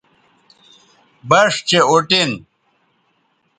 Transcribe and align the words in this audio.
بَݜ 1.29 1.53
چہء 1.67 1.85
اُٹین 1.91 2.31